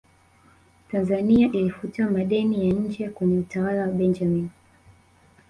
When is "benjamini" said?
3.93-4.49